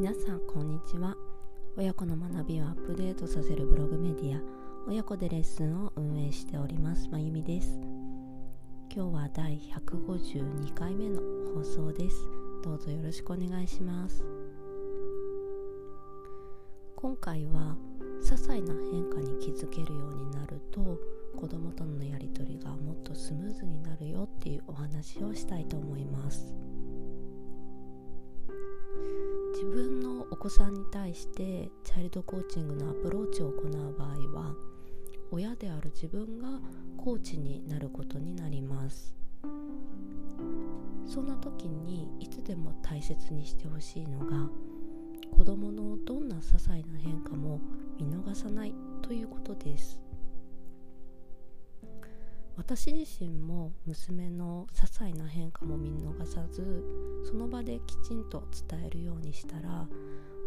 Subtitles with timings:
[0.00, 1.16] 皆さんこんにちは。
[1.76, 4.40] 親子の学びをアップデートさせるブログメディア
[4.86, 7.80] 親子でレッスンを運営しておりますまゆみです。
[8.94, 11.20] 今日は第152回目の
[11.52, 12.16] 放送です。
[12.62, 14.24] どうぞよろしくお願いします。
[16.94, 17.76] 今回は
[18.22, 20.96] 些細な変化に気づけるようになると
[21.36, 26.67] 子供とのやり取りがもっとスムーズになるよっていうお話をしたいと思います。
[29.60, 34.08] 自分のお子さんに対してチャイルドコーチングのアプローチを行う場合
[34.38, 34.54] は
[35.32, 36.60] 親である自分が
[36.96, 39.16] コーチになることになります。
[41.08, 44.48] そんな時にいつでも大切にしてほしいのが
[45.36, 47.60] 子供のどんな些細な変化も
[47.98, 50.07] 見逃さないということです。
[52.58, 56.84] 私自身も娘の些細な変化も見逃さず
[57.24, 59.86] その場できちんと伝えるようにしたら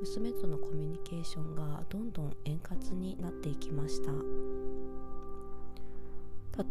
[0.00, 4.12] 娘とのコミュニケーションがどんどん円滑になっていきました。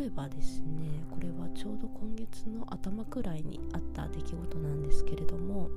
[0.00, 5.70] 例えばですねこれはちょうど今月の頭くらいにあった出来事なんですけれども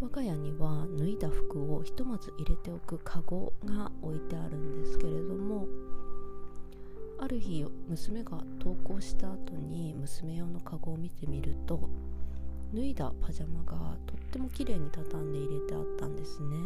[0.00, 5.66] 我が家には脱いだ服をひとまず入れておくカゴが置いてあるんですけれども
[7.18, 11.88] ある日娘が登校した後に娘用のカゴを見てみると
[12.74, 16.56] 脱いだパジャマがとっても綺麗に畳んで入れてあったんですね。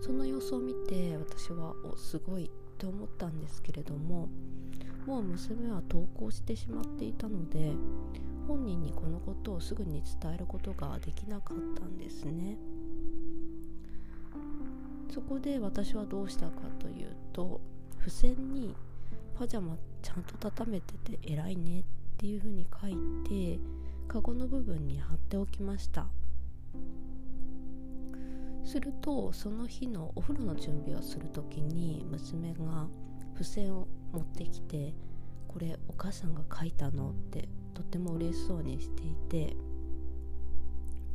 [0.00, 4.28] その様子を見て私はおすごいって思ったんですけれども
[5.06, 7.72] もう娘は登校してしまっていたので
[8.48, 12.58] 本人にこのことをすぐに伝えることができなかったんですね。
[15.12, 17.60] そこで私はどうしたかというと
[18.02, 18.74] 付箋に
[19.38, 21.84] パジャマちゃんと畳めてて偉いねっ
[22.18, 22.96] ていう風に書い
[23.28, 23.60] て
[24.08, 26.08] カゴの部分に貼っておきました
[28.64, 32.88] するとその日のお風呂の準備をする時に娘が
[33.34, 34.94] 付箋を持ってきて
[35.46, 39.56] 「これお母さんが書いたの?」ってとても嬉しそうにしていて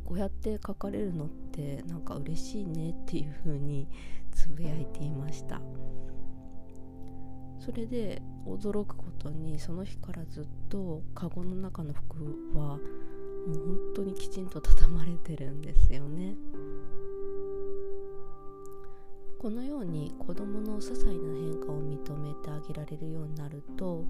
[0.06, 3.86] こうやって書かれるのってなんか嬉しいねっていう風に
[4.32, 5.60] つぶやいていました。
[7.68, 12.24] それで驚くことにその日からずっとカゴの中の服
[12.58, 12.78] はもう
[13.52, 16.34] 本当にきちんと畳まれてるんですよね。
[19.38, 24.02] このように子どもの些細な変化を認めてあげられるようになると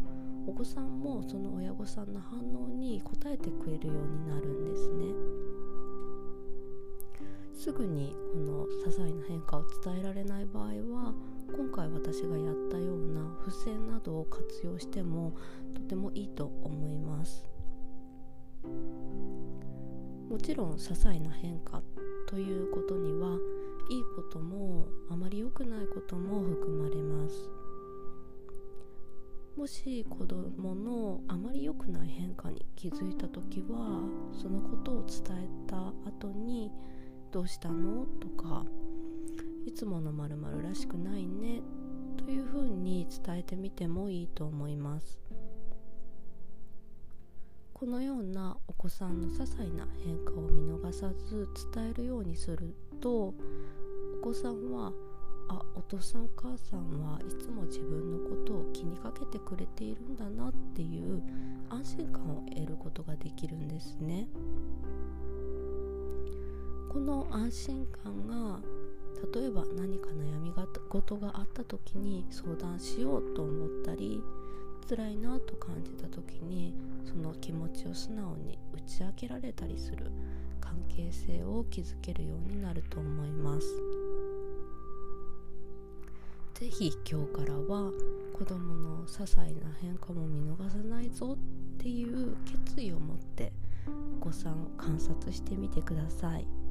[0.47, 5.05] お子さんもその親御さんの反応に応えてくれるようになるんですね。
[7.59, 11.13] すぐにこの些細な変化を伝えられない場合は
[11.49, 15.35] 今回私がやったような付箋などを活用しても
[15.75, 17.45] とてもいいと思います。
[20.31, 21.83] もちろん些細な変化
[22.29, 23.37] ということには
[23.91, 27.51] いいこともあまり良くないことも含まれます。
[29.57, 34.01] もし子供のあまり良くない変化に気づいた時は
[34.33, 35.78] そのことを伝えた
[37.31, 38.65] 「どうしたの?」とか
[39.67, 41.63] いつものまるらしくないね。
[42.17, 45.19] というふうに伝えてみてもいいと思います。
[47.73, 53.35] このようなお子さんの些細な変化を見逃さず伝えるようにするとお
[54.21, 54.93] 子さんは
[55.49, 61.23] あお父さんお母さんはいつも自分のことを気にかけてくれているんだなっていう
[61.71, 64.29] 安心感を得ることができるんですね。
[66.89, 68.59] この安心感が
[69.35, 70.49] 例えば何か悩み
[70.89, 74.23] 事があった時に相談しようと思ったり
[74.89, 80.11] 辛いなと感じた時にその気持ちを素直に打ち明けられたりする
[80.61, 83.67] 関係性を築けるようになると思います
[86.55, 87.93] 是非今日からは
[88.33, 89.51] 子どもの些細な
[89.81, 92.37] 変化も見逃さないぞっていう
[92.67, 93.53] 決意を持って
[94.21, 96.68] お子さんを観察してみてください。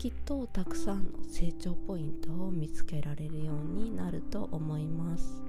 [0.00, 5.42] きっとたくさんの成長ポイントを見つけられるようになると思います。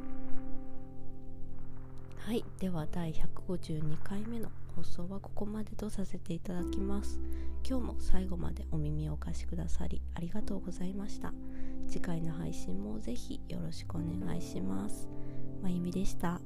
[2.18, 2.44] はい。
[2.60, 3.14] では第
[3.48, 7.22] 152回目の放送はここまでとさせていただきます。
[7.66, 11.32] 今日も最後までお耳をお貸しくださりありがとうございました。
[11.88, 15.08] 次回の配信もぜひよろしくお願いします。
[15.64, 16.42] まゆみでした。